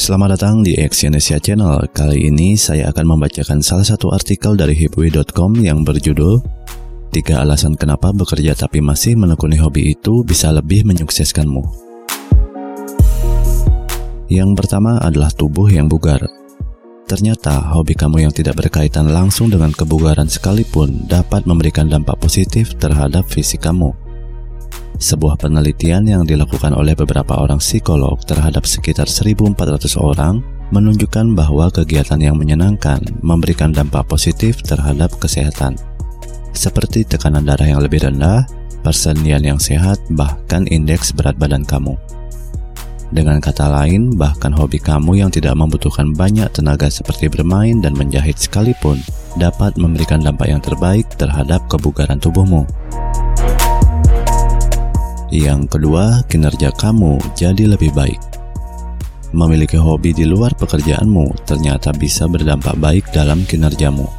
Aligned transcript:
Selamat 0.00 0.40
datang 0.40 0.64
di 0.64 0.72
Exyonesia 0.80 1.36
Channel. 1.36 1.84
Kali 1.92 2.32
ini 2.32 2.56
saya 2.56 2.88
akan 2.88 3.04
membacakan 3.04 3.60
salah 3.60 3.84
satu 3.84 4.08
artikel 4.16 4.56
dari 4.56 4.72
hipwi.com 4.72 5.60
yang 5.60 5.84
berjudul 5.84 6.40
Tiga 7.12 7.44
alasan 7.44 7.76
kenapa 7.76 8.08
bekerja 8.08 8.56
tapi 8.56 8.80
masih 8.80 9.12
menekuni 9.20 9.60
hobi 9.60 9.92
itu 9.92 10.24
bisa 10.24 10.56
lebih 10.56 10.88
menyukseskanmu. 10.88 11.60
Yang 14.32 14.50
pertama 14.56 14.96
adalah 15.04 15.28
tubuh 15.36 15.68
yang 15.68 15.84
bugar. 15.84 16.24
Ternyata 17.04 17.60
hobi 17.76 17.92
kamu 17.92 18.24
yang 18.24 18.32
tidak 18.32 18.56
berkaitan 18.56 19.12
langsung 19.12 19.52
dengan 19.52 19.68
kebugaran 19.68 20.32
sekalipun 20.32 21.12
dapat 21.12 21.44
memberikan 21.44 21.92
dampak 21.92 22.16
positif 22.16 22.72
terhadap 22.80 23.28
fisik 23.28 23.68
kamu. 23.68 23.92
Sebuah 25.00 25.40
penelitian 25.40 26.04
yang 26.04 26.28
dilakukan 26.28 26.76
oleh 26.76 26.92
beberapa 26.92 27.40
orang 27.40 27.56
psikolog 27.56 28.20
terhadap 28.20 28.68
sekitar 28.68 29.08
1.400 29.08 29.96
orang 29.96 30.44
menunjukkan 30.76 31.32
bahwa 31.32 31.72
kegiatan 31.72 32.20
yang 32.20 32.36
menyenangkan 32.36 33.00
memberikan 33.24 33.72
dampak 33.72 34.04
positif 34.04 34.60
terhadap 34.60 35.08
kesehatan, 35.16 35.80
seperti 36.52 37.08
tekanan 37.08 37.48
darah 37.48 37.64
yang 37.64 37.80
lebih 37.80 38.04
rendah, 38.04 38.44
persendian 38.84 39.40
yang 39.40 39.56
sehat, 39.56 39.96
bahkan 40.12 40.68
indeks 40.68 41.16
berat 41.16 41.40
badan 41.40 41.64
kamu. 41.64 41.96
Dengan 43.10 43.42
kata 43.42 43.66
lain, 43.72 44.14
bahkan 44.14 44.54
hobi 44.54 44.78
kamu 44.78 45.18
yang 45.18 45.32
tidak 45.32 45.56
membutuhkan 45.58 46.14
banyak 46.14 46.46
tenaga 46.54 46.86
seperti 46.86 47.26
bermain 47.26 47.82
dan 47.82 47.96
menjahit 47.96 48.38
sekalipun 48.38 49.02
dapat 49.34 49.74
memberikan 49.80 50.22
dampak 50.22 50.46
yang 50.46 50.62
terbaik 50.62 51.08
terhadap 51.18 51.64
kebugaran 51.66 52.22
tubuhmu. 52.22 52.62
Yang 55.30 55.78
kedua, 55.78 56.26
kinerja 56.26 56.74
kamu 56.74 57.22
jadi 57.38 57.70
lebih 57.70 57.94
baik. 57.94 58.18
Memiliki 59.30 59.78
hobi 59.78 60.10
di 60.10 60.26
luar 60.26 60.58
pekerjaanmu 60.58 61.46
ternyata 61.46 61.94
bisa 61.94 62.26
berdampak 62.26 62.74
baik 62.82 63.14
dalam 63.14 63.46
kinerjamu. 63.46 64.10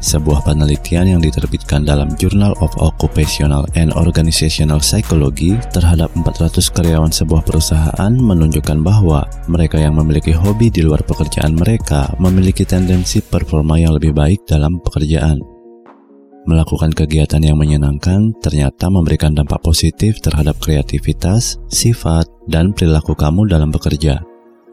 Sebuah 0.00 0.42
penelitian 0.48 1.12
yang 1.12 1.20
diterbitkan 1.20 1.84
dalam 1.84 2.16
Journal 2.16 2.56
of 2.64 2.72
Occupational 2.80 3.68
and 3.76 3.92
Organizational 3.94 4.80
Psychology 4.80 5.54
terhadap 5.76 6.08
400 6.16 6.72
karyawan 6.72 7.12
sebuah 7.12 7.44
perusahaan 7.44 8.08
menunjukkan 8.10 8.80
bahwa 8.80 9.28
mereka 9.46 9.76
yang 9.76 10.00
memiliki 10.00 10.32
hobi 10.32 10.72
di 10.72 10.82
luar 10.82 11.04
pekerjaan 11.04 11.52
mereka 11.52 12.10
memiliki 12.16 12.64
tendensi 12.64 13.20
performa 13.20 13.76
yang 13.76 13.94
lebih 13.94 14.16
baik 14.16 14.48
dalam 14.48 14.80
pekerjaan. 14.80 15.49
Melakukan 16.48 16.96
kegiatan 16.96 17.44
yang 17.44 17.60
menyenangkan 17.60 18.32
ternyata 18.40 18.88
memberikan 18.88 19.36
dampak 19.36 19.60
positif 19.60 20.24
terhadap 20.24 20.56
kreativitas, 20.56 21.60
sifat, 21.68 22.24
dan 22.48 22.72
perilaku 22.72 23.12
kamu 23.12 23.44
dalam 23.44 23.68
bekerja. 23.68 24.24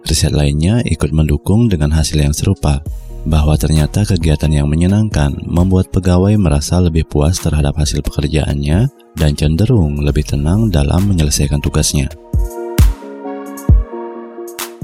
Riset 0.07 0.31
lainnya 0.31 0.79
ikut 0.87 1.11
mendukung 1.11 1.67
dengan 1.67 1.91
hasil 1.91 2.23
yang 2.23 2.31
serupa, 2.31 2.79
bahwa 3.27 3.59
ternyata 3.59 4.07
kegiatan 4.07 4.47
yang 4.47 4.71
menyenangkan 4.71 5.35
membuat 5.43 5.91
pegawai 5.91 6.31
merasa 6.39 6.79
lebih 6.79 7.03
puas 7.03 7.35
terhadap 7.43 7.75
hasil 7.75 7.99
pekerjaannya 7.99 8.87
dan 9.19 9.31
cenderung 9.35 9.99
lebih 9.99 10.23
tenang 10.23 10.71
dalam 10.71 11.11
menyelesaikan 11.11 11.59
tugasnya. 11.59 12.07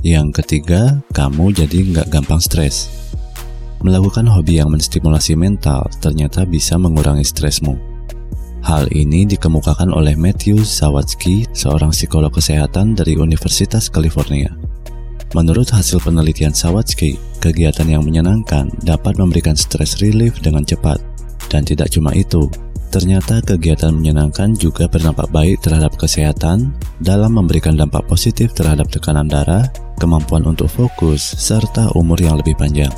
Yang 0.04 0.44
ketiga, 0.44 1.00
kamu 1.16 1.56
jadi 1.56 1.80
nggak 1.96 2.08
gampang 2.12 2.44
stres. 2.44 2.93
Melakukan 3.84 4.24
hobi 4.32 4.64
yang 4.64 4.72
menstimulasi 4.72 5.36
mental 5.36 5.92
ternyata 6.00 6.48
bisa 6.48 6.80
mengurangi 6.80 7.28
stresmu. 7.28 7.76
Hal 8.64 8.88
ini 8.96 9.28
dikemukakan 9.28 9.92
oleh 9.92 10.16
Matthew 10.16 10.64
Sawatsky, 10.64 11.44
seorang 11.52 11.92
psikolog 11.92 12.32
kesehatan 12.32 12.96
dari 12.96 13.20
Universitas 13.20 13.92
California. 13.92 14.56
Menurut 15.36 15.68
hasil 15.68 16.00
penelitian 16.00 16.56
Sawatsky, 16.56 17.20
kegiatan 17.44 17.84
yang 17.84 18.08
menyenangkan 18.08 18.72
dapat 18.88 19.20
memberikan 19.20 19.60
stress 19.60 20.00
relief 20.00 20.40
dengan 20.40 20.64
cepat. 20.64 21.04
Dan 21.52 21.68
tidak 21.68 21.92
cuma 21.92 22.16
itu, 22.16 22.48
ternyata 22.88 23.44
kegiatan 23.44 23.92
menyenangkan 23.92 24.56
juga 24.56 24.88
berdampak 24.88 25.28
baik 25.28 25.60
terhadap 25.60 25.92
kesehatan 26.00 26.72
dalam 27.04 27.36
memberikan 27.36 27.76
dampak 27.76 28.08
positif 28.08 28.56
terhadap 28.56 28.88
tekanan 28.88 29.28
darah, 29.28 29.68
kemampuan 30.00 30.48
untuk 30.48 30.72
fokus, 30.72 31.20
serta 31.20 31.92
umur 32.00 32.16
yang 32.24 32.40
lebih 32.40 32.56
panjang. 32.56 32.96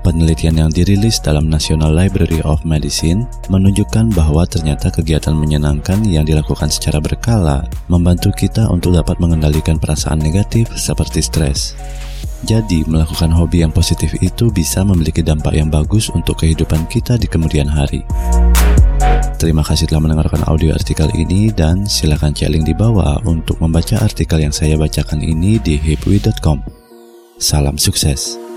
Penelitian 0.00 0.56
yang 0.56 0.70
dirilis 0.72 1.20
dalam 1.20 1.52
National 1.52 1.92
Library 1.92 2.40
of 2.48 2.64
Medicine 2.64 3.28
menunjukkan 3.52 4.16
bahwa 4.16 4.48
ternyata 4.48 4.88
kegiatan 4.88 5.36
menyenangkan 5.36 6.00
yang 6.08 6.24
dilakukan 6.24 6.72
secara 6.72 7.04
berkala 7.04 7.68
membantu 7.92 8.32
kita 8.32 8.64
untuk 8.72 8.96
dapat 8.96 9.20
mengendalikan 9.20 9.76
perasaan 9.76 10.16
negatif 10.16 10.72
seperti 10.72 11.20
stres. 11.20 11.76
Jadi, 12.48 12.88
melakukan 12.88 13.28
hobi 13.28 13.60
yang 13.60 13.68
positif 13.68 14.16
itu 14.24 14.48
bisa 14.48 14.80
memiliki 14.80 15.20
dampak 15.20 15.52
yang 15.52 15.68
bagus 15.68 16.08
untuk 16.08 16.40
kehidupan 16.40 16.88
kita 16.88 17.20
di 17.20 17.28
kemudian 17.28 17.68
hari. 17.68 18.00
Terima 19.36 19.60
kasih 19.60 19.88
telah 19.88 20.04
mendengarkan 20.04 20.48
audio 20.48 20.72
artikel 20.72 21.12
ini 21.12 21.52
dan 21.52 21.84
silakan 21.84 22.32
cek 22.32 22.48
link 22.48 22.64
di 22.64 22.76
bawah 22.76 23.20
untuk 23.28 23.60
membaca 23.60 24.00
artikel 24.00 24.40
yang 24.40 24.52
saya 24.52 24.80
bacakan 24.80 25.20
ini 25.20 25.60
di 25.60 25.76
hipwi.com. 25.76 26.64
Salam 27.36 27.76
sukses. 27.76 28.49